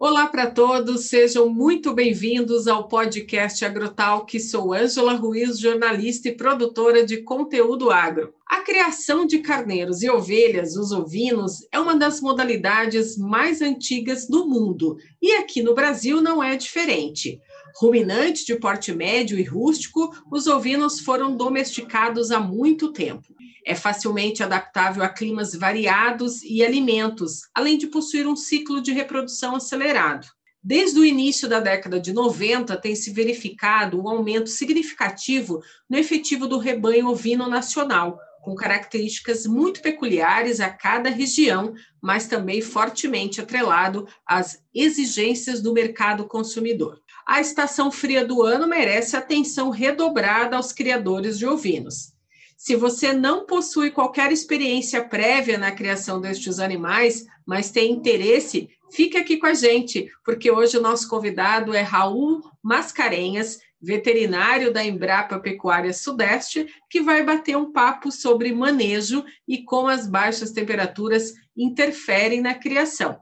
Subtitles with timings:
[0.00, 4.38] Olá para todos, sejam muito bem-vindos ao podcast Agrotalk.
[4.38, 8.32] Sou Ângela Ruiz, jornalista e produtora de conteúdo agro.
[8.46, 14.46] A criação de carneiros e ovelhas, os ovinos, é uma das modalidades mais antigas do
[14.46, 17.40] mundo e aqui no Brasil não é diferente.
[17.76, 23.34] Ruminante de porte médio e rústico, os ovinos foram domesticados há muito tempo.
[23.64, 29.56] É facilmente adaptável a climas variados e alimentos, além de possuir um ciclo de reprodução
[29.56, 30.26] acelerado.
[30.62, 36.48] Desde o início da década de 90, tem se verificado um aumento significativo no efetivo
[36.48, 44.08] do rebanho ovino nacional, com características muito peculiares a cada região, mas também fortemente atrelado
[44.26, 46.98] às exigências do mercado consumidor.
[47.26, 52.14] A estação fria do ano merece atenção redobrada aos criadores de ovinos.
[52.56, 59.18] Se você não possui qualquer experiência prévia na criação destes animais, mas tem interesse, fique
[59.18, 65.38] aqui com a gente, porque hoje o nosso convidado é Raul Mascarenhas, veterinário da Embrapa
[65.38, 72.40] Pecuária Sudeste, que vai bater um papo sobre manejo e como as baixas temperaturas interferem
[72.40, 73.16] na criação.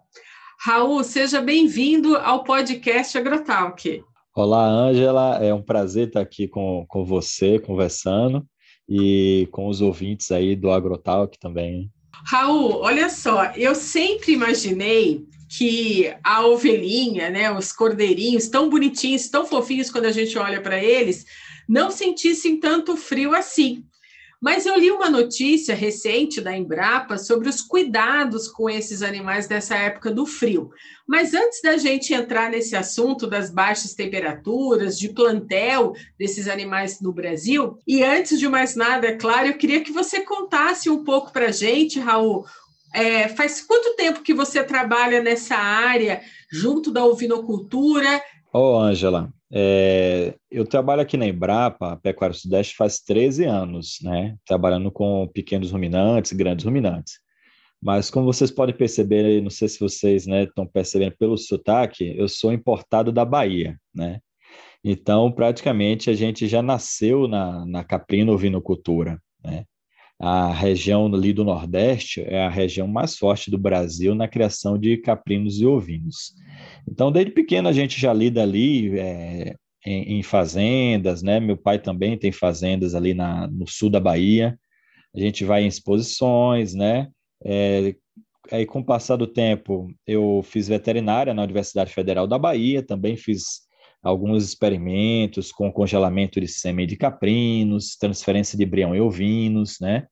[0.59, 4.03] Raul, seja bem-vindo ao podcast Agrotalk.
[4.35, 8.47] Olá, Ângela, é um prazer estar aqui com, com você, conversando
[8.89, 11.91] e com os ouvintes aí do Agrotalk também.
[12.25, 19.47] Raul, olha só, eu sempre imaginei que a ovelhinha, né, os cordeirinhos tão bonitinhos, tão
[19.47, 21.25] fofinhos quando a gente olha para eles,
[21.69, 23.85] não sentissem tanto frio assim.
[24.41, 29.75] Mas eu li uma notícia recente da Embrapa sobre os cuidados com esses animais dessa
[29.75, 30.71] época do frio.
[31.07, 37.13] Mas antes da gente entrar nesse assunto das baixas temperaturas, de plantel desses animais no
[37.13, 41.33] Brasil, e antes de mais nada, é claro, eu queria que você contasse um pouco
[41.33, 42.45] para a gente, Raul,
[42.95, 48.23] é, faz quanto tempo que você trabalha nessa área, junto da ovinocultura?
[48.53, 54.37] Ô, oh, Ângela, é, eu trabalho aqui na Embrapa, Pecuária Sudeste, faz 13 anos, né?
[54.47, 57.15] Trabalhando com pequenos ruminantes, grandes ruminantes.
[57.83, 62.29] Mas como vocês podem perceber, não sei se vocês né, estão percebendo pelo sotaque, eu
[62.29, 64.21] sou importado da Bahia, né?
[64.83, 69.65] Então, praticamente, a gente já nasceu na, na caprina ovinocultura, né?
[70.19, 74.97] A região ali do Nordeste é a região mais forte do Brasil na criação de
[74.97, 76.35] caprinos e ovinos.
[76.89, 81.39] Então, desde pequeno a gente já lida ali é, em, em, fazendas, né?
[81.39, 84.59] Meu pai também tem fazendas ali na, no sul da Bahia.
[85.15, 87.09] A gente vai em exposições, né?
[87.45, 87.95] É,
[88.51, 93.17] aí, com o passar do tempo, eu fiz veterinária na Universidade Federal da Bahia, também
[93.17, 93.66] fiz
[94.03, 100.07] alguns experimentos com congelamento de sêmen de caprinos, transferência de embrião e ovinos, né?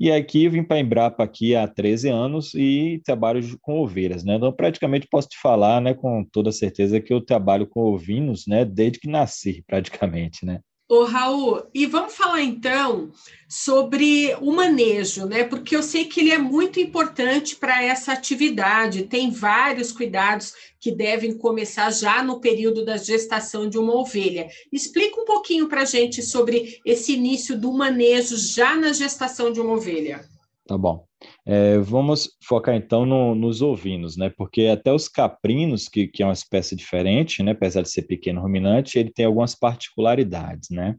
[0.00, 4.22] E aqui eu vim para a Embrapa aqui há 13 anos e trabalho com ovelhas,
[4.22, 4.36] né?
[4.36, 8.64] Então, praticamente posso te falar, né, com toda certeza que eu trabalho com ovinos, né,
[8.64, 10.60] desde que nasci, praticamente, né?
[10.88, 13.12] Ô, Raul, e vamos falar então
[13.46, 15.44] sobre o manejo, né?
[15.44, 19.04] Porque eu sei que ele é muito importante para essa atividade.
[19.04, 24.48] Tem vários cuidados que devem começar já no período da gestação de uma ovelha.
[24.72, 29.60] Explica um pouquinho para a gente sobre esse início do manejo já na gestação de
[29.60, 30.24] uma ovelha.
[30.66, 31.07] Tá bom.
[31.50, 34.28] É, vamos focar então no, nos ovinos, né?
[34.28, 37.52] Porque até os caprinos, que, que é uma espécie diferente, né?
[37.52, 40.94] Apesar de ser pequeno ruminante, ele tem algumas particularidades, né?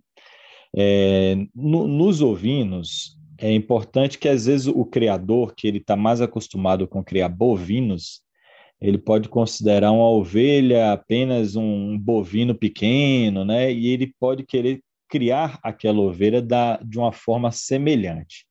[0.76, 6.20] É, no, nos ovinos, é importante que às vezes o criador, que ele está mais
[6.20, 8.22] acostumado com criar bovinos,
[8.82, 13.72] ele pode considerar uma ovelha apenas um bovino pequeno, né?
[13.72, 18.49] E ele pode querer criar aquela ovelha da, de uma forma semelhante.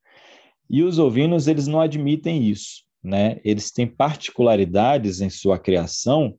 [0.70, 3.40] E os ovinos, eles não admitem isso, né?
[3.44, 6.36] Eles têm particularidades em sua criação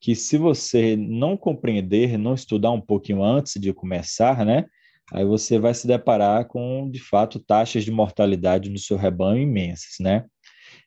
[0.00, 4.64] que se você não compreender, não estudar um pouquinho antes de começar, né?
[5.12, 9.96] Aí você vai se deparar com, de fato, taxas de mortalidade no seu rebanho imensas,
[10.00, 10.24] né?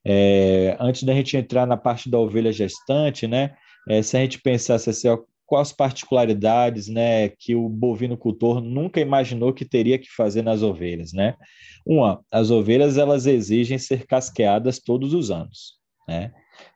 [0.06, 3.56] É, antes da gente entrar na parte da ovelha gestante, né?
[3.90, 5.20] É, se a gente pensasse assim, ó,
[5.52, 11.12] quais particularidades né, que o bovinocultor nunca imaginou que teria que fazer nas ovelhas.
[11.12, 11.36] Né?
[11.86, 15.74] Uma, as ovelhas elas exigem ser casqueadas todos os anos.
[16.08, 16.32] Né?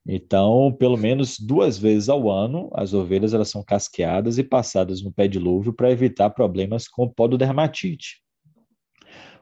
[0.06, 5.10] Então, pelo menos duas vezes ao ano, as ovelhas elas são casqueadas e passadas no
[5.10, 8.21] pé dilúvio para evitar problemas com pododermatite.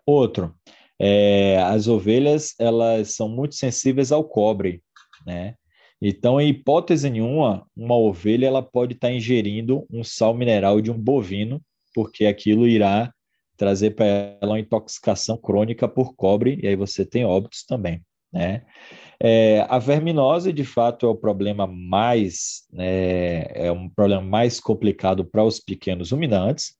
[0.05, 0.53] Outro,
[1.01, 4.83] é, as ovelhas elas são muito sensíveis ao cobre,
[5.25, 5.55] né?
[6.05, 10.99] Então, em hipótese nenhuma, uma ovelha ela pode estar ingerindo um sal mineral de um
[10.99, 11.61] bovino,
[11.95, 13.09] porque aquilo irá
[13.55, 14.05] trazer para
[14.41, 18.01] ela uma intoxicação crônica por cobre, e aí você tem óbitos também.
[18.33, 18.63] né?
[19.17, 25.23] É, a verminose, de fato, é o problema mais, né, é um problema mais complicado
[25.23, 26.75] para os pequenos ruminantes,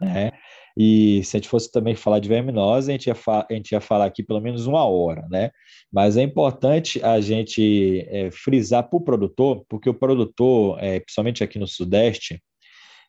[0.00, 0.32] né?
[0.76, 3.80] E se a gente fosse também falar de verminose, a gente ia, a gente ia
[3.80, 5.50] falar aqui pelo menos uma hora, né?
[5.92, 11.44] Mas é importante a gente é, frisar para o produtor, porque o produtor, é, principalmente
[11.44, 12.42] aqui no Sudeste,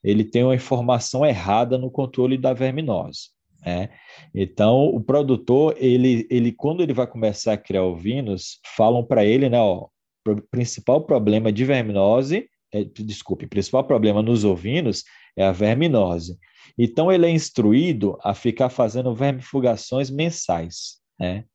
[0.03, 3.29] ele tem uma informação errada no controle da verminose.
[3.65, 3.89] Né?
[4.35, 9.47] Então, o produtor, ele, ele, quando ele vai começar a criar ovinos, falam para ele,
[9.49, 9.87] né, ó,
[10.27, 15.03] o principal problema de verminose, é, desculpe, principal problema nos ovinos
[15.35, 16.37] é a verminose.
[16.77, 20.99] Então, ele é instruído a ficar fazendo vermifugações mensais.
[21.19, 21.45] Né?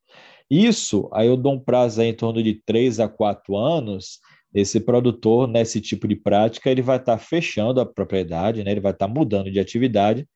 [0.51, 4.19] Isso, aí eu dou um prazo em torno de 3 a 4 anos,
[4.55, 8.71] esse produtor, nesse tipo de prática, ele vai estar tá fechando a propriedade, né?
[8.71, 10.27] ele vai estar tá mudando de atividade,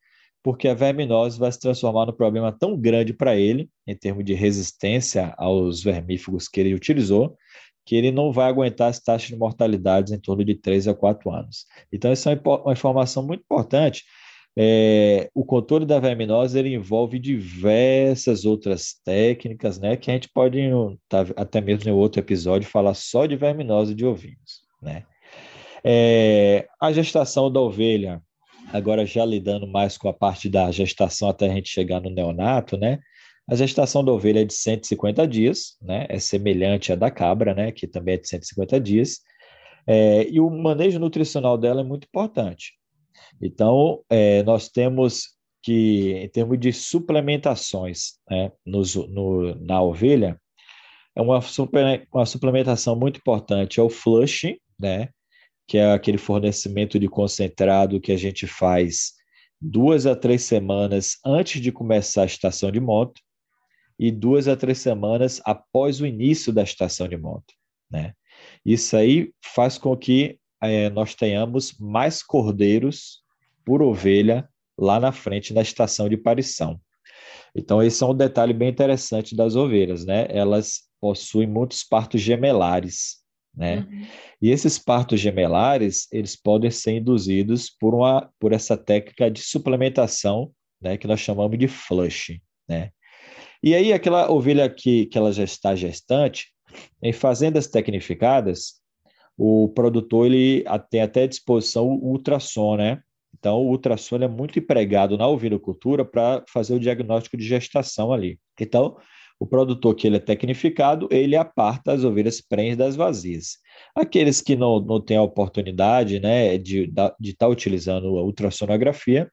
[0.42, 4.34] porque a verminose vai se transformar num problema tão grande para ele, em termos de
[4.34, 7.36] resistência aos vermífugos que ele utilizou,
[7.84, 11.30] que ele não vai aguentar as taxas de mortalidade em torno de 3 a 4
[11.30, 11.66] anos.
[11.92, 14.04] Então, essa é uma informação muito importante.
[14.56, 20.60] É, o controle da verminose ele envolve diversas outras técnicas, né, que a gente pode,
[21.08, 24.62] tá, até mesmo em outro episódio, falar só de verminose de ovinos.
[24.80, 25.04] Né?
[25.82, 28.22] É, a gestação da ovelha,
[28.72, 32.76] agora já lidando mais com a parte da gestação até a gente chegar no neonato,
[32.76, 33.00] né?
[33.52, 36.06] A gestação da ovelha é de 150 dias, né?
[36.08, 37.70] É semelhante à da cabra, né?
[37.70, 39.20] Que também é de 150 dias.
[39.86, 42.72] É, e o manejo nutricional dela é muito importante.
[43.42, 50.40] Então, é, nós temos que, em termos de suplementações né, no, na ovelha,
[51.14, 51.38] é uma,
[52.10, 55.10] uma suplementação muito importante, é o flushing, né?
[55.68, 59.12] que é aquele fornecimento de concentrado que a gente faz
[59.60, 63.20] duas a três semanas antes de começar a estação de moto
[63.98, 67.54] e duas a três semanas após o início da estação de moto,
[67.90, 68.14] né?
[68.64, 73.22] Isso aí faz com que é, nós tenhamos mais cordeiros
[73.64, 74.48] por ovelha
[74.78, 76.80] lá na frente na estação de parição.
[77.54, 80.26] Então, esse é um detalhe bem interessante das ovelhas, né?
[80.30, 83.22] Elas possuem muitos partos gemelares,
[83.54, 83.80] né?
[83.80, 84.06] Uhum.
[84.40, 90.50] E esses partos gemelares, eles podem ser induzidos por, uma, por essa técnica de suplementação,
[90.80, 92.90] né, que nós chamamos de flush, né?
[93.62, 96.48] E aí, aquela ovelha que, que ela já está gestante,
[97.02, 98.80] em fazendas tecnificadas,
[99.36, 103.00] o produtor ele tem até à disposição o ultrassom, né?
[103.38, 108.38] Então, o ultrassom é muito empregado na ovinocultura para fazer o diagnóstico de gestação ali.
[108.60, 108.96] Então,
[109.38, 113.58] o produtor que ele é tecnificado, ele aparta as ovelhas prenhes das vazias.
[113.94, 119.30] Aqueles que não, não têm a oportunidade né, de estar de tá utilizando a ultrassonografia,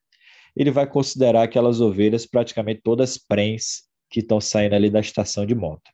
[0.55, 5.55] ele vai considerar aquelas ovelhas praticamente todas prens que estão saindo ali da estação de
[5.55, 5.91] monta.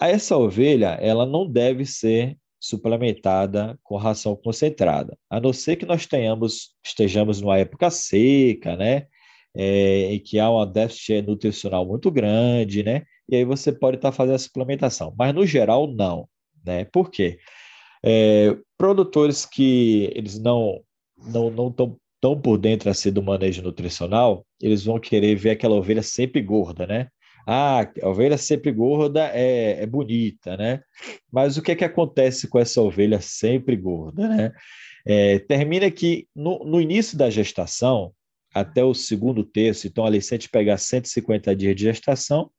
[0.00, 6.06] Essa ovelha, ela não deve ser suplementada com ração concentrada, a não ser que nós
[6.06, 9.06] tenhamos, estejamos numa época seca, né?
[9.56, 13.04] é, e que há uma déficit nutricional muito grande, né?
[13.28, 15.14] E aí você pode estar tá fazendo a suplementação.
[15.18, 16.28] Mas no geral, não,
[16.64, 16.84] né?
[16.84, 17.38] Por quê?
[18.04, 20.82] É, produtores que eles não
[21.16, 25.76] não não estão tão por dentro assim do manejo nutricional, eles vão querer ver aquela
[25.76, 27.06] ovelha sempre gorda, né?
[27.46, 30.82] Ah, a ovelha sempre gorda é, é bonita, né?
[31.30, 34.52] Mas o que é que acontece com essa ovelha sempre gorda, né?
[35.06, 38.12] É, termina que no, no início da gestação,
[38.52, 42.50] até o segundo terço, então ali se a gente pegar 150 dias de gestação,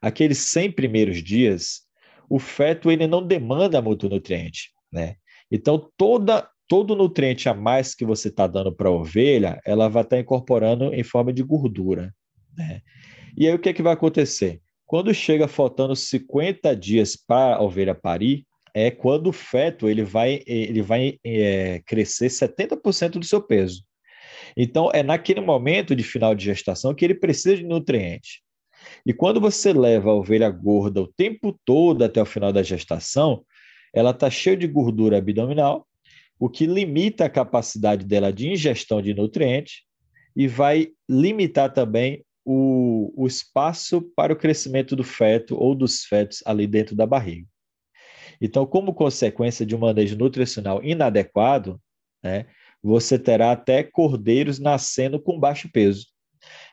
[0.00, 1.82] aqueles 100 primeiros dias,
[2.26, 5.16] o feto ele não demanda muito nutriente, né?
[5.52, 10.04] Então toda todo nutriente a mais que você está dando para a ovelha, ela vai
[10.04, 12.14] estar tá incorporando em forma de gordura,
[12.56, 12.80] né?
[13.36, 14.60] E aí o que é que vai acontecer?
[14.86, 20.44] Quando chega faltando 50 dias para a ovelha parir, é quando o feto ele vai,
[20.46, 23.82] ele vai é, crescer 70% do seu peso.
[24.56, 28.44] Então, é naquele momento de final de gestação que ele precisa de nutriente.
[29.04, 33.44] E quando você leva a ovelha gorda o tempo todo até o final da gestação,
[33.92, 35.84] ela está cheia de gordura abdominal,
[36.40, 39.82] o que limita a capacidade dela de ingestão de nutrientes
[40.34, 46.42] e vai limitar também o, o espaço para o crescimento do feto ou dos fetos
[46.46, 47.46] ali dentro da barriga.
[48.40, 51.78] Então, como consequência de um manejo nutricional inadequado,
[52.22, 52.46] né,
[52.82, 56.06] você terá até cordeiros nascendo com baixo peso.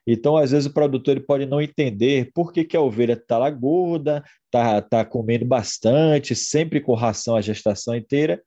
[0.07, 3.49] Então, às vezes, o produtor pode não entender por que, que a ovelha está lá
[3.49, 8.41] gorda, está tá comendo bastante, sempre com ração a gestação inteira,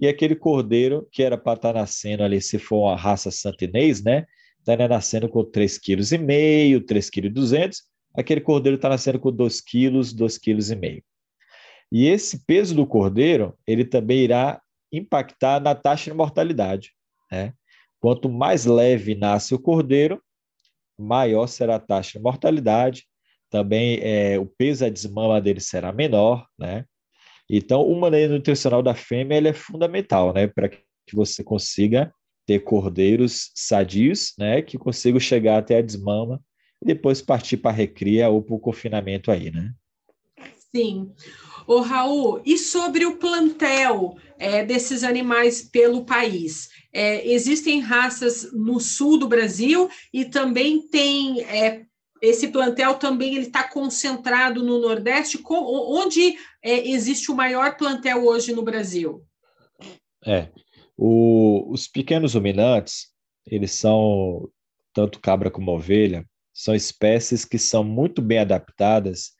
[0.00, 4.02] e aquele cordeiro que era para estar tá nascendo ali, se for uma raça santinês,
[4.02, 4.26] né?
[4.58, 7.70] Está nascendo com 3,5 kg, 3,2 kg,
[8.14, 13.84] aquele cordeiro está nascendo com 2 quilos, 2 quilos e esse peso do cordeiro, ele
[13.84, 16.92] também irá impactar na taxa de mortalidade.
[17.30, 17.52] Né?
[18.00, 20.18] Quanto mais leve nasce o cordeiro,
[20.98, 23.06] maior será a taxa de mortalidade,
[23.50, 26.86] também é, o peso, a desmama dele será menor, né?
[27.54, 30.46] Então, o manejo nutricional da fêmea ele é fundamental, né?
[30.46, 30.78] Para que
[31.12, 32.10] você consiga
[32.46, 34.62] ter cordeiros sadios, né?
[34.62, 36.42] Que consigam chegar até a desmama
[36.80, 39.70] e depois partir para a recria ou para o confinamento aí, né?
[40.74, 41.12] Sim.
[41.66, 46.70] Ô, Raul, e sobre o plantel é, desses animais pelo país?
[46.90, 51.84] É, existem raças no sul do Brasil e também tem é,
[52.22, 55.42] esse plantel também ele está concentrado no Nordeste.
[55.44, 59.26] Onde é, existe o maior plantel hoje no Brasil?
[60.24, 60.48] É,
[60.96, 63.08] o, os pequenos ruminantes,
[63.44, 64.48] eles são,
[64.94, 66.24] tanto cabra como ovelha,
[66.54, 69.32] são espécies que são muito bem adaptadas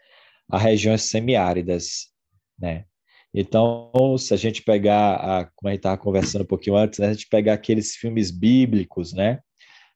[0.50, 2.08] a regiões semiáridas,
[2.58, 2.84] né?
[3.32, 7.06] Então, se a gente pegar, a, como a gente estava conversando um pouquinho antes, né,
[7.06, 9.38] a gente pegar aqueles filmes bíblicos, né?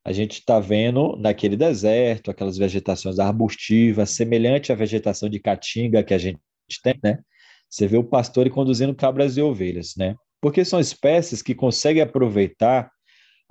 [0.06, 6.14] A gente está vendo naquele deserto aquelas vegetações arbustivas, semelhante à vegetação de caatinga que
[6.14, 6.38] a gente
[6.80, 7.18] tem, né?
[7.68, 10.14] Você vê o pastor conduzindo cabras e ovelhas, né?
[10.40, 12.88] Porque são espécies que conseguem aproveitar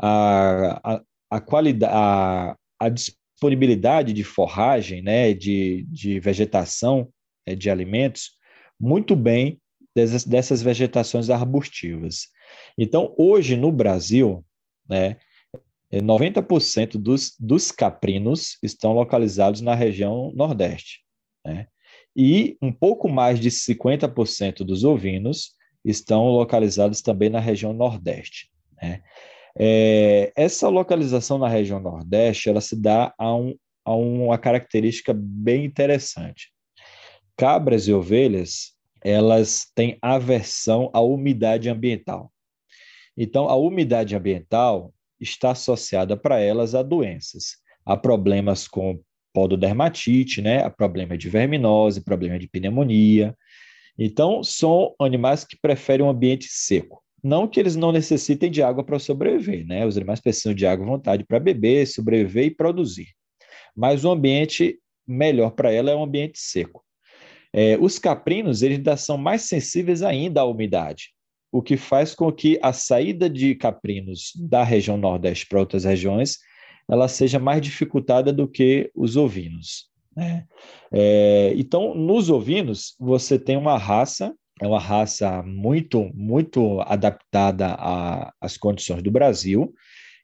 [0.02, 5.34] a, a, a qualidade, a, a disponibilidade de forragem, né?
[5.34, 7.10] De, de vegetação,
[7.46, 7.54] né?
[7.54, 8.30] de alimentos,
[8.80, 9.60] muito bem
[9.94, 12.28] dessas, dessas vegetações arbustivas.
[12.78, 14.42] Então, hoje no Brasil,
[14.88, 15.18] né?
[15.94, 21.02] 90% dos, dos caprinos estão localizados na região Nordeste.
[21.46, 21.68] Né?
[22.16, 25.52] E um pouco mais de 50% dos ovinos
[25.84, 28.50] estão localizados também na região Nordeste.
[28.82, 29.02] Né?
[29.58, 35.66] É, essa localização na região Nordeste ela se dá a, um, a uma característica bem
[35.66, 36.52] interessante.
[37.38, 38.76] Cabras e ovelhas
[39.06, 42.34] elas têm aversão à umidade ambiental.
[43.16, 49.00] Então, a umidade ambiental está associada para elas a doenças, a problemas com
[49.34, 53.36] pododermatite, né, a problema de verminose, problema de pneumonia.
[53.98, 57.02] Então, são animais que preferem um ambiente seco.
[57.24, 59.86] Não que eles não necessitem de água para sobreviver, né?
[59.86, 63.08] Os animais precisam de água à vontade para beber, sobreviver e produzir.
[63.76, 66.84] Mas o ambiente melhor para ela é um ambiente seco.
[67.52, 71.15] É, os caprinos, eles ainda são mais sensíveis ainda à umidade
[71.56, 76.40] o que faz com que a saída de caprinos da região Nordeste para outras regiões
[76.86, 79.90] ela seja mais dificultada do que os ovinos.
[80.14, 80.46] Né?
[80.92, 87.78] É, então, nos ovinos, você tem uma raça, é uma raça muito, muito adaptada
[88.42, 89.74] às condições do Brasil,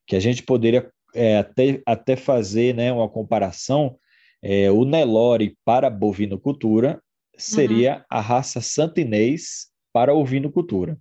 [0.06, 3.98] que a gente poderia é, até, até fazer né, uma comparação.
[4.44, 7.02] É, o Nelore para bovinocultura
[7.38, 8.04] seria uhum.
[8.10, 11.00] a raça santinês para ovinocultura.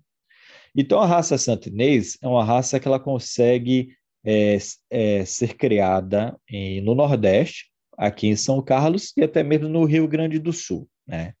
[0.75, 3.89] Então, a raça santinês é uma raça que ela consegue
[4.23, 4.57] é,
[4.89, 10.07] é, ser criada em, no Nordeste, aqui em São Carlos e até mesmo no Rio
[10.07, 11.33] Grande do Sul, né?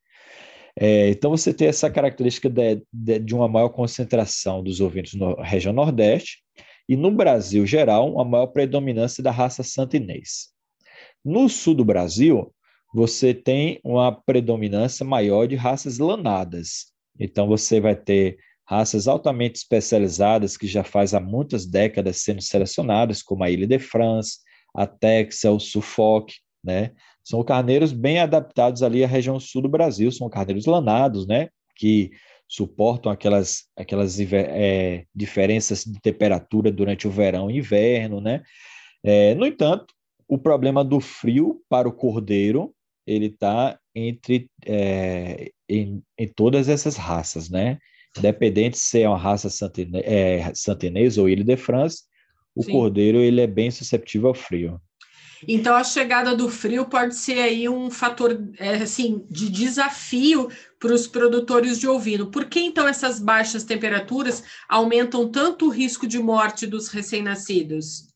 [0.75, 5.33] É, então, você tem essa característica de, de, de, uma maior concentração dos ovinos na
[5.43, 6.39] região Nordeste
[6.87, 10.49] e, no Brasil geral, uma maior predominância da raça santinês.
[11.23, 12.53] No sul do Brasil,
[12.93, 16.91] você tem uma predominância maior de raças lanadas.
[17.19, 18.37] Então, você vai ter
[18.71, 23.77] raças altamente especializadas que já faz há muitas décadas sendo selecionadas, como a Ilha de
[23.77, 24.37] France,
[24.73, 26.91] a Texel, o Suffolk, né?
[27.21, 31.49] São carneiros bem adaptados ali à região sul do Brasil, são carneiros lanados, né?
[31.75, 32.11] Que
[32.47, 38.41] suportam aquelas, aquelas é, diferenças de temperatura durante o verão e inverno, né?
[39.03, 39.93] É, no entanto,
[40.29, 42.73] o problema do frio para o cordeiro
[43.05, 47.77] ele está entre é, em, em todas essas raças, né?
[48.17, 52.03] Independente se é uma raça santinês, é, santinês ou ilha de France,
[52.55, 52.71] o Sim.
[52.71, 54.81] cordeiro ele é bem susceptível ao frio.
[55.47, 60.49] Então a chegada do frio pode ser aí um fator é, assim de desafio
[60.79, 62.29] para os produtores de ovino.
[62.29, 68.07] Por que então essas baixas temperaturas aumentam tanto o risco de morte dos recém-nascidos?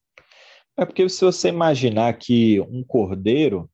[0.78, 3.70] É porque se você imaginar que um cordeiro,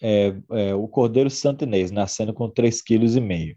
[0.00, 3.56] é, é, o cordeiro santinês nascendo com 3,5 kg,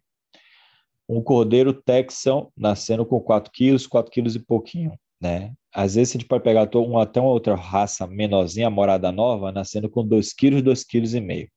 [1.08, 5.54] um cordeiro texan nascendo com 4 quilos, 4 quilos e pouquinho, né?
[5.74, 9.90] Às vezes a gente pode pegar uma, até uma outra raça menorzinha, morada nova, nascendo
[9.90, 11.50] com 2 quilos, 2 quilos e meio.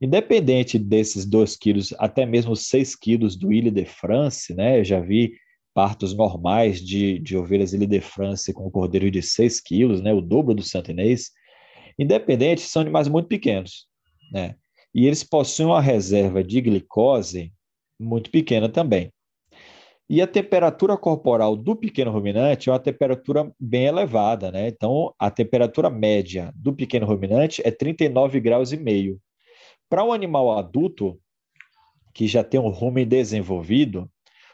[0.00, 4.80] Independente desses 2 quilos, até mesmo 6 quilos do Ile de France, né?
[4.80, 5.32] Eu já vi
[5.74, 10.12] partos normais de, de ovelhas Ile de France com cordeiro de 6 quilos, né?
[10.12, 11.30] O dobro do santinês.
[11.98, 13.86] Independente, são animais muito pequenos.
[14.32, 14.54] né?
[14.94, 17.52] E eles possuem uma reserva de glicose
[17.98, 19.12] muito pequena também.
[20.08, 24.68] E a temperatura corporal do pequeno ruminante é uma temperatura bem elevada, né?
[24.68, 29.20] Então, a temperatura média do pequeno ruminante é 39 graus e meio.
[29.88, 31.18] Para um animal adulto,
[32.14, 34.08] que já tem um rumen desenvolvido,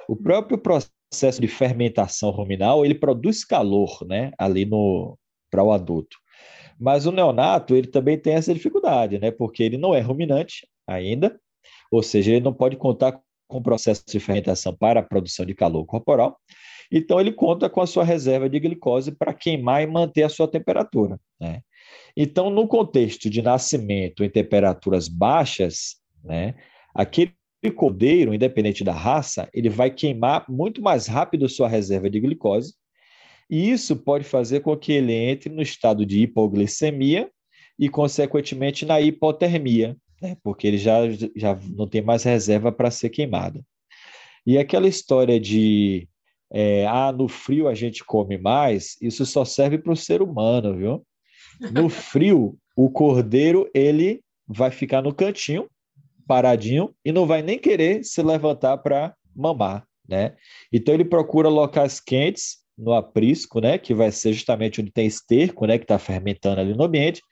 [0.08, 5.18] o próprio processo de fermentação ruminal, ele produz calor, né, ali no
[5.50, 6.16] para o adulto.
[6.80, 11.38] Mas o neonato, ele também tem essa dificuldade, né, porque ele não é ruminante ainda,
[11.90, 13.20] ou seja, ele não pode contar
[13.52, 16.38] com processo de fermentação para a produção de calor corporal.
[16.90, 20.48] Então, ele conta com a sua reserva de glicose para queimar e manter a sua
[20.48, 21.18] temperatura.
[21.40, 21.60] Né?
[22.16, 26.54] Então, no contexto de nascimento em temperaturas baixas, né,
[26.94, 27.32] aquele
[27.74, 32.74] cordeiro, independente da raça, ele vai queimar muito mais rápido sua reserva de glicose,
[33.48, 37.30] e isso pode fazer com que ele entre no estado de hipoglicemia
[37.78, 40.36] e, consequentemente, na hipotermia, né?
[40.42, 41.00] porque ele já,
[41.36, 43.64] já não tem mais reserva para ser queimado.
[44.46, 46.08] E aquela história de
[46.52, 50.76] é, ah, no frio a gente come mais, isso só serve para o ser humano,
[50.76, 51.06] viu?
[51.72, 55.68] No frio, o cordeiro ele vai ficar no cantinho,
[56.26, 60.36] paradinho, e não vai nem querer se levantar para mamar, né?
[60.72, 63.78] Então ele procura locais quentes no aprisco, né?
[63.78, 65.78] Que vai ser justamente onde tem esterco, né?
[65.78, 67.22] Que está fermentando ali no ambiente,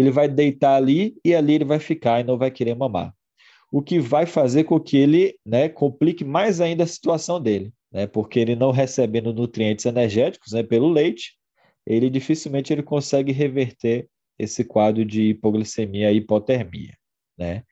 [0.00, 3.14] ele vai deitar ali e ali ele vai ficar e não vai querer mamar.
[3.70, 8.06] O que vai fazer com que ele né, complique mais ainda a situação dele, né,
[8.06, 11.36] porque ele não recebendo nutrientes energéticos né, pelo leite,
[11.86, 16.96] ele dificilmente ele consegue reverter esse quadro de hipoglicemia e hipotermia.
[17.38, 17.62] Né?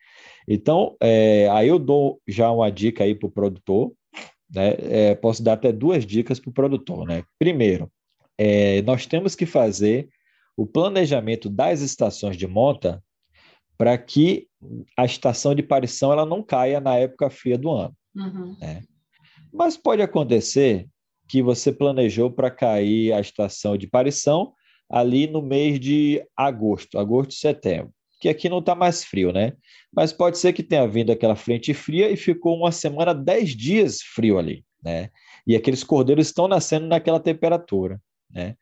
[0.46, 3.92] Então, é, aí eu dou já uma dica aí para o produtor,
[4.54, 4.76] né?
[4.80, 7.06] É, posso dar até duas dicas para o produtor.
[7.06, 7.22] Né?
[7.38, 7.90] Primeiro,
[8.36, 10.08] é, nós temos que fazer
[10.58, 13.00] o planejamento das estações de monta
[13.78, 14.48] para que
[14.96, 17.96] a estação de parição ela não caia na época fria do ano.
[18.16, 18.56] Uhum.
[18.60, 18.82] Né?
[19.52, 20.88] Mas pode acontecer
[21.28, 24.52] que você planejou para cair a estação de parição
[24.90, 29.52] ali no mês de agosto, agosto e setembro, que aqui não está mais frio, né?
[29.94, 34.02] Mas pode ser que tenha vindo aquela frente fria e ficou uma semana, dez dias
[34.02, 35.10] frio ali, né?
[35.46, 38.56] E aqueles cordeiros estão nascendo naquela temperatura né?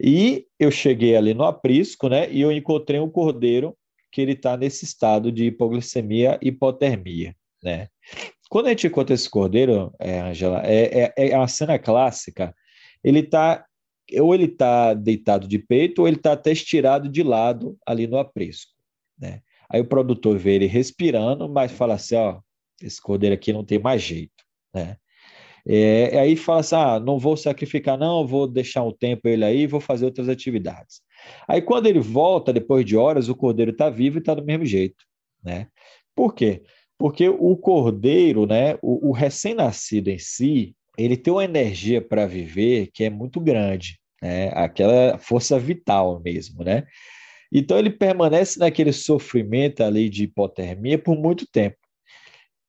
[0.00, 2.30] E eu cheguei ali no aprisco, né?
[2.30, 3.76] E eu encontrei um cordeiro
[4.10, 7.88] que ele está nesse estado de hipoglicemia e hipotermia, né?
[8.48, 12.54] Quando a gente encontra esse cordeiro, é, Angela, é, é, é uma cena clássica.
[13.04, 13.64] Ele está
[14.20, 18.16] ou ele está deitado de peito ou ele está até estirado de lado ali no
[18.16, 18.72] aprisco,
[19.18, 19.42] né?
[19.70, 22.40] Aí o produtor vê ele respirando, mas fala assim, ó,
[22.80, 24.96] esse cordeiro aqui não tem mais jeito, né?
[25.68, 29.66] É, aí fala assim: ah, não vou sacrificar, não, vou deixar um tempo ele aí,
[29.66, 31.02] vou fazer outras atividades.
[31.46, 34.64] Aí quando ele volta, depois de horas, o cordeiro está vivo e está do mesmo
[34.64, 35.04] jeito.
[35.44, 35.68] Né?
[36.16, 36.62] Por quê?
[36.96, 42.88] Porque o cordeiro, né, o, o recém-nascido em si, ele tem uma energia para viver
[42.92, 44.50] que é muito grande, né?
[44.54, 46.64] aquela força vital mesmo.
[46.64, 46.84] Né?
[47.52, 51.76] Então ele permanece naquele sofrimento ali de hipotermia por muito tempo.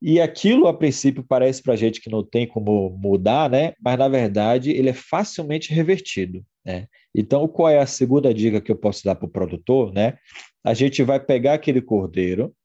[0.02, 3.74] E aquilo, a princípio, parece para a gente que não tem como mudar, né?
[3.82, 6.88] Mas, na verdade, ele é facilmente revertido, né?
[7.14, 10.18] Então, qual é a segunda dica que eu posso dar para o produtor, né?
[10.64, 12.56] A gente vai pegar aquele cordeiro,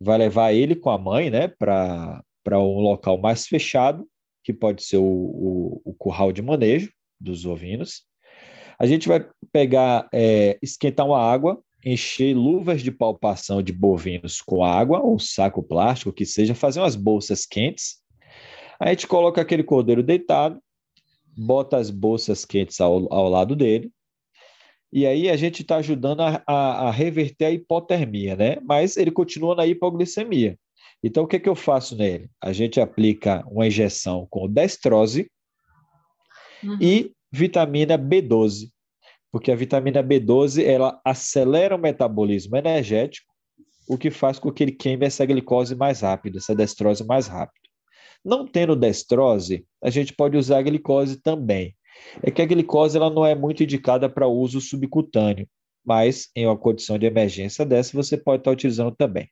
[0.00, 1.48] vai levar ele com a mãe, né?
[1.48, 4.06] Para um local mais fechado,
[4.44, 8.04] que pode ser o, o, o curral de manejo dos ovinos.
[8.78, 14.64] A gente vai pegar, é, esquentar uma água encher luvas de palpação de bovinos com
[14.64, 18.02] água ou saco plástico, que seja, fazer umas bolsas quentes.
[18.80, 20.60] Aí a gente coloca aquele cordeiro deitado,
[21.38, 23.92] bota as bolsas quentes ao, ao lado dele,
[24.92, 28.56] e aí a gente está ajudando a, a, a, reverter a hipotermia, né?
[28.64, 30.58] Mas ele continua na hipoglicemia.
[31.04, 32.28] Então, o que, que eu faço nele?
[32.42, 35.30] A gente aplica uma injeção com destrose
[36.64, 36.78] uhum.
[36.80, 38.70] e vitamina B12
[39.36, 43.34] porque a vitamina B12 ela acelera o metabolismo energético,
[43.86, 47.68] o que faz com que ele queime essa glicose mais rápido, essa destrose mais rápido.
[48.24, 51.76] Não tendo destrose, a gente pode usar a glicose também.
[52.22, 55.46] É que a glicose ela não é muito indicada para uso subcutâneo,
[55.84, 59.28] mas em uma condição de emergência dessa você pode estar utilizando também.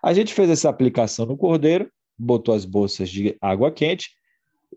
[0.00, 4.10] A gente fez essa aplicação no cordeiro, botou as bolsas de água quente,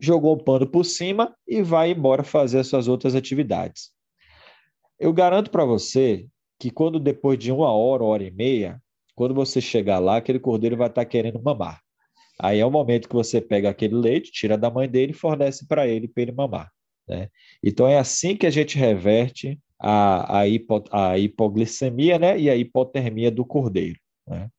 [0.01, 3.95] jogou o pano por cima e vai embora fazer as suas outras atividades.
[4.99, 6.27] Eu garanto para você
[6.59, 8.81] que quando depois de uma hora, hora e meia,
[9.15, 11.81] quando você chegar lá, aquele cordeiro vai estar tá querendo mamar.
[12.39, 15.67] Aí é o momento que você pega aquele leite, tira da mãe dele e fornece
[15.67, 16.71] para ele, para ele mamar.
[17.07, 17.29] Né?
[17.63, 22.39] Então é assim que a gente reverte a, a, hipo, a hipoglicemia né?
[22.39, 23.99] e a hipotermia do cordeiro.
[24.27, 24.49] Né?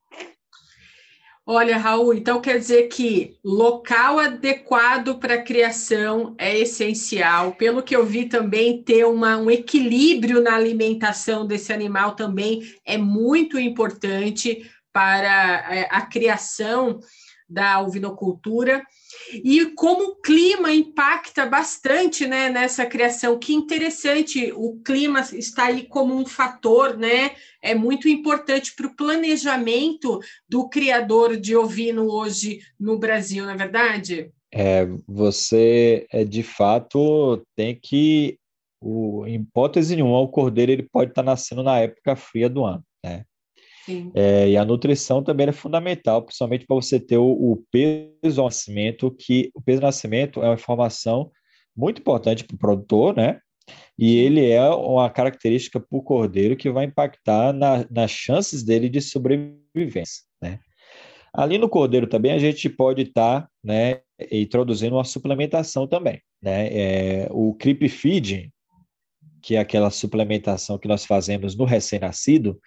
[1.51, 7.55] Olha, Raul, então quer dizer que local adequado para criação é essencial.
[7.55, 12.99] Pelo que eu vi também, ter uma, um equilíbrio na alimentação desse animal também é
[12.99, 17.01] muito importante para a, é, a criação
[17.49, 18.85] da ovinocultura
[19.33, 23.39] e como o clima impacta bastante né, nessa criação.
[23.39, 27.33] Que interessante, o clima está aí como um fator, né?
[27.63, 33.57] É muito importante para o planejamento do criador de ovino hoje no Brasil, não é
[33.57, 34.31] verdade?
[34.53, 38.39] É, você é de fato tem que,
[38.81, 42.83] o, em hipótese nenhuma, o cordeiro ele pode estar nascendo na época fria do ano?
[44.15, 48.45] É, e a nutrição também é fundamental, principalmente para você ter o, o, peso do
[48.45, 51.31] nascimento, que o peso do nascimento é uma informação
[51.77, 53.41] muito importante para o produtor, né?
[53.99, 58.89] E ele é uma característica para o cordeiro que vai impactar na, nas chances dele
[58.89, 60.59] de sobrevivência, né?
[61.33, 64.01] Ali no cordeiro também a gente pode estar, tá, né,
[64.33, 66.69] introduzindo uma suplementação também, né?
[66.69, 68.51] É, o creep feed,
[69.43, 72.59] que é aquela suplementação que nós fazemos no recém-nascido,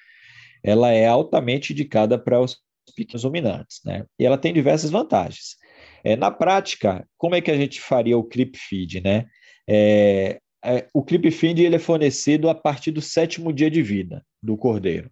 [0.63, 2.57] ela é altamente indicada para os
[2.95, 4.05] pequenos ruminantes, né?
[4.19, 5.55] E ela tem diversas vantagens.
[6.03, 9.25] É, na prática, como é que a gente faria o creep feed, né?
[9.67, 14.23] É, é, o creep feed ele é fornecido a partir do sétimo dia de vida
[14.41, 15.09] do cordeiro.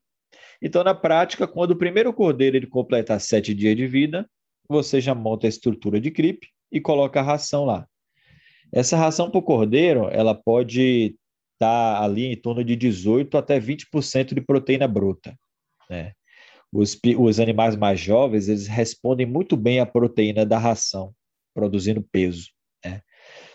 [0.61, 4.29] Então, na prática, quando o primeiro cordeiro ele completar sete dias de vida,
[4.67, 7.87] você já monta a estrutura de creep e coloca a ração lá.
[8.71, 11.15] Essa ração para o cordeiro, ela pode
[11.59, 15.37] está ali em torno de 18 até 20% de proteína bruta.
[15.89, 16.13] Né?
[16.71, 21.13] Os, os animais mais jovens, eles respondem muito bem à proteína da ração,
[21.53, 22.49] produzindo peso.
[22.85, 23.01] Né?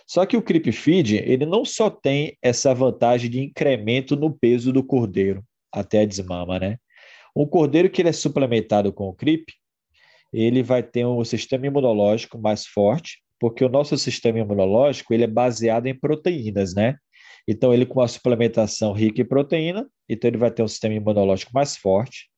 [0.07, 4.71] Só que o creep feed, ele não só tem essa vantagem de incremento no peso
[4.71, 6.77] do cordeiro até a desmama, né?
[7.35, 9.49] Um cordeiro que ele é suplementado com o creep,
[10.33, 15.27] ele vai ter um sistema imunológico mais forte, porque o nosso sistema imunológico ele é
[15.27, 16.97] baseado em proteínas, né?
[17.47, 21.53] Então, ele com uma suplementação rica em proteína, então ele vai ter um sistema imunológico
[21.55, 22.31] mais forte.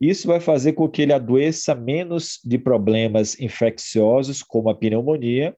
[0.00, 5.56] Isso vai fazer com que ele adoeça menos de problemas infecciosos, como a pneumonia,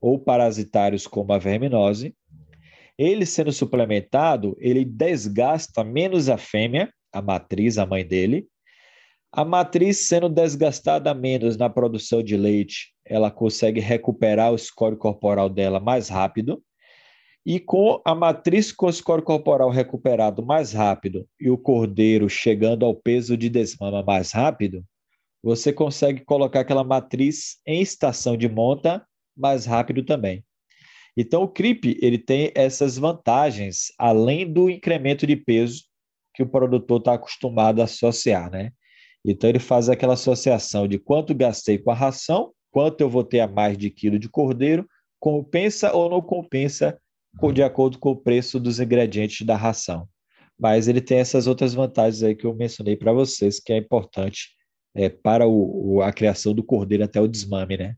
[0.00, 2.14] ou parasitários, como a verminose.
[2.98, 8.46] Ele sendo suplementado, ele desgasta menos a fêmea, a matriz, a mãe dele.
[9.32, 15.48] A matriz sendo desgastada menos na produção de leite, ela consegue recuperar o score corporal
[15.48, 16.62] dela mais rápido.
[17.44, 22.94] E com a matriz com score corporal recuperado mais rápido e o cordeiro chegando ao
[22.94, 24.84] peso de desmama mais rápido,
[25.42, 29.04] você consegue colocar aquela matriz em estação de monta
[29.36, 30.44] mais rápido também.
[31.16, 35.84] Então, o CRIP ele tem essas vantagens, além do incremento de peso
[36.34, 38.70] que o produtor está acostumado a associar, né?
[39.24, 43.40] Então, ele faz aquela associação de quanto gastei com a ração, quanto eu vou ter
[43.40, 44.86] a mais de quilo de cordeiro,
[45.18, 46.98] compensa ou não compensa
[47.52, 50.08] de acordo com o preço dos ingredientes da ração.
[50.58, 54.50] Mas ele tem essas outras vantagens aí que eu mencionei para vocês, que é importante
[54.94, 57.94] é, para o, o, a criação do cordeiro até o desmame, né?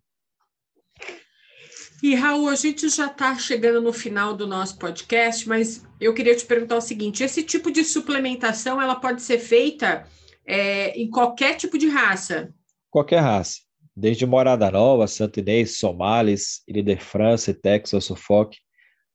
[2.03, 6.35] E Raul, a gente já está chegando no final do nosso podcast, mas eu queria
[6.35, 10.05] te perguntar o seguinte: esse tipo de suplementação ela pode ser feita
[10.45, 12.53] é, em qualquer tipo de raça?
[12.91, 13.61] Qualquer raça,
[13.97, 18.57] desde Morada Nova, Santinês, Somalis, Ilha de França, Texas, Suffolk.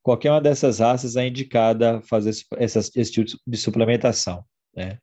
[0.08, 4.42] Qualquer uma dessas raças é indicada fazer essas, esse tipo de suplementação.
[4.74, 5.00] Né?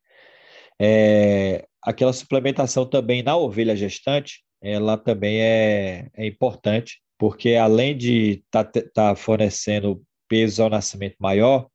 [0.80, 8.42] É, aquela suplementação também na ovelha gestante, ela também é, é importante, porque além de
[8.46, 11.68] estar tá, tá fornecendo peso ao nascimento maior,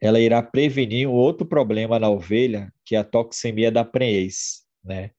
[0.00, 5.12] ela irá prevenir um outro problema na ovelha, que é a toxemia da prenhez, né?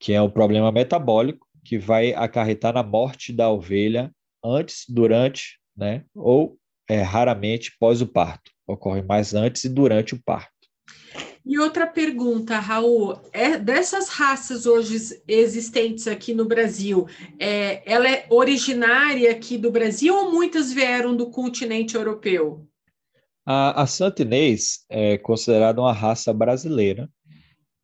[0.00, 4.10] que é um problema metabólico que vai acarretar na morte da ovelha
[4.42, 6.06] antes, durante, né?
[6.14, 6.58] ou
[6.88, 10.50] é, raramente pós o parto, ocorre mais antes e durante o parto.
[11.44, 18.26] E outra pergunta, Raul, é dessas raças hoje existentes aqui no Brasil, é, ela é
[18.30, 22.64] originária aqui do Brasil ou muitas vieram do continente europeu?
[23.44, 27.10] A, a Santinês é considerada uma raça brasileira,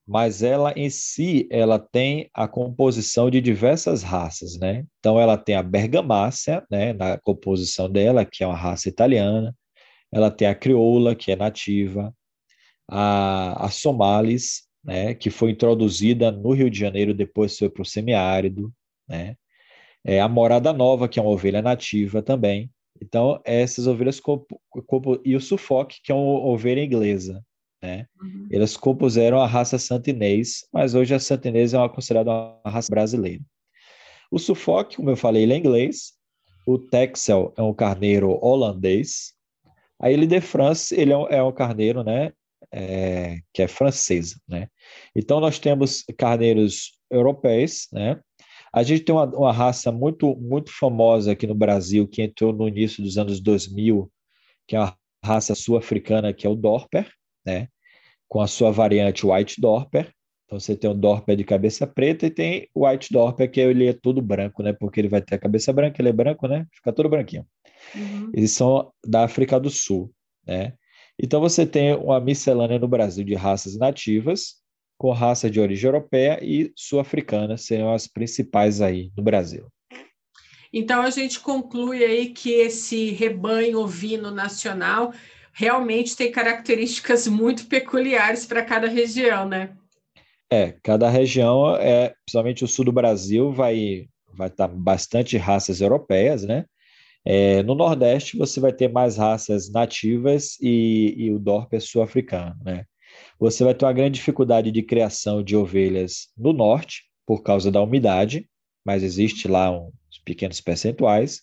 [0.09, 4.87] mas ela em si ela tem a composição de diversas raças, né?
[4.99, 9.55] Então ela tem a Bergamácia, né, na composição dela, que é uma raça italiana.
[10.11, 12.14] Ela tem a crioula, que é nativa,
[12.88, 17.85] a, a Somalis, né, que foi introduzida no Rio de Janeiro, depois foi para o
[17.85, 18.73] semiárido,
[19.07, 19.37] né?
[20.05, 22.71] É a Morada Nova, que é uma ovelha nativa também.
[23.03, 24.21] Então, essas ovelhas
[25.25, 27.44] e o Suffolk, que é uma ovelha inglesa,
[27.83, 28.07] né?
[28.21, 28.49] Uhum.
[28.51, 33.43] Eles compuseram a raça santinês, mas hoje a santinês é uma, considerada uma raça brasileira.
[34.31, 36.12] O Suffolk, como eu falei, ele é inglês.
[36.67, 39.33] O Texel é um carneiro holandês.
[40.01, 42.33] A Ile de France, ele é um, é um carneiro, né?
[42.71, 44.69] É, que é francesa, né?
[45.17, 48.21] Então nós temos carneiros europeus, né?
[48.71, 52.69] A gente tem uma, uma raça muito muito famosa aqui no Brasil que entrou no
[52.69, 54.11] início dos anos 2000,
[54.67, 57.11] que é a raça sul-africana, que é o Dorper,
[57.44, 57.68] né?
[58.29, 60.12] Com a sua variante White Dorper.
[60.44, 63.87] Então você tem o Dorper de cabeça preta e tem o White Dorper, que ele
[63.87, 64.72] é todo branco, né?
[64.72, 66.66] Porque ele vai ter a cabeça branca, ele é branco, né?
[66.72, 67.46] Fica todo branquinho.
[67.94, 68.31] Uhum.
[68.35, 70.11] Eles são da África do Sul,
[70.46, 70.72] né?
[71.20, 74.57] Então você tem uma miscelânea no Brasil de raças nativas,
[74.96, 79.66] com raça de origem europeia e sul-africana, seriam as principais aí no Brasil.
[80.72, 85.12] Então a gente conclui aí que esse rebanho ovino nacional
[85.59, 89.77] realmente tem características muito peculiares para cada região, né?
[90.49, 95.81] É, cada região, é, principalmente o sul do Brasil, vai vai estar tá bastante raças
[95.81, 96.64] europeias, né?
[97.25, 102.55] É, no Nordeste você vai ter mais raças nativas e, e o DORP é sul-africano,
[102.64, 102.85] né?
[103.40, 107.83] Você vai ter uma grande dificuldade de criação de ovelhas no Norte por causa da
[107.83, 108.49] umidade,
[108.85, 111.40] mas existe lá uns pequenos percentuais.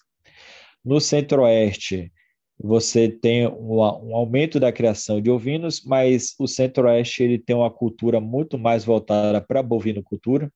[0.85, 2.13] No Centro-Oeste
[2.57, 7.69] você tem um, um, aumento da criação de ovinos, mas o Centro-Oeste ele tem uma
[7.69, 10.51] cultura muito mais voltada para a bovinocultura.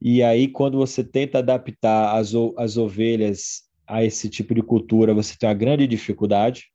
[0.00, 5.36] E aí, quando você tenta adaptar as, as ovelhas a esse tipo de cultura, você
[5.36, 6.66] tem uma grande dificuldade,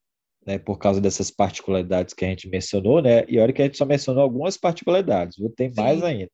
[0.46, 3.26] né, por causa dessas particularidades que a gente mencionou, né?
[3.28, 6.32] E olha que a gente só mencionou algumas particularidades, ter mais ainda.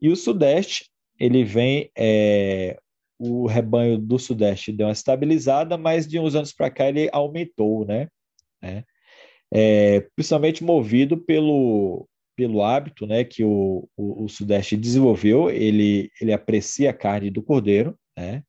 [0.00, 2.78] E o Sudeste, ele vem é,
[3.20, 7.84] o rebanho do Sudeste deu uma estabilizada, mas de uns anos para cá ele aumentou,
[7.84, 8.08] né?
[8.62, 8.82] né?
[9.52, 16.32] É, principalmente movido pelo, pelo hábito né, que o, o, o, Sudeste desenvolveu, ele, ele
[16.32, 18.42] aprecia a carne do cordeiro, né?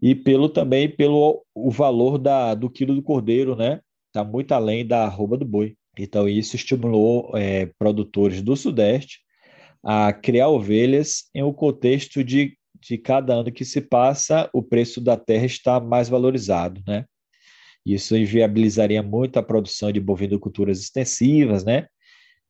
[0.00, 3.80] E pelo também pelo o valor da, do quilo do cordeiro, né?
[4.08, 5.76] Está muito além da arroba do boi.
[5.96, 9.20] Então, isso estimulou é, produtores do Sudeste
[9.84, 15.00] a criar ovelhas em um contexto de de cada ano que se passa, o preço
[15.00, 17.04] da terra está mais valorizado, né?
[17.86, 21.86] Isso inviabilizaria muito a produção de bovinoculturas extensivas, né?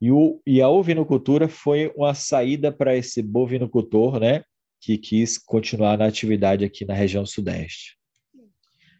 [0.01, 4.43] E, o, e a ovinocultura foi uma saída para esse bovinocultor, né?
[4.81, 7.97] Que quis continuar na atividade aqui na região sudeste.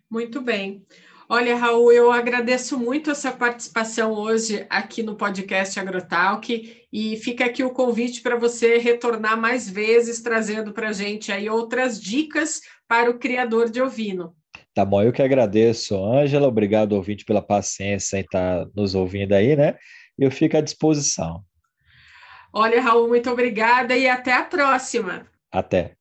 [0.10, 0.86] Muito bem.
[1.36, 7.64] Olha, Raul, eu agradeço muito essa participação hoje aqui no podcast Agrotalk e fica aqui
[7.64, 13.10] o convite para você retornar mais vezes, trazendo para a gente aí outras dicas para
[13.10, 14.36] o criador de ovino.
[14.76, 16.48] Tá bom, eu que agradeço, Ângela.
[16.48, 19.76] Obrigado, ouvinte, pela paciência em estar tá nos ouvindo aí, né?
[20.16, 21.44] Eu fico à disposição.
[22.54, 25.26] Olha, Raul, muito obrigada e até a próxima.
[25.52, 25.96] Até.